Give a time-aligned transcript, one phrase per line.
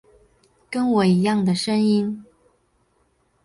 [0.67, 2.25] 跟我一样的声音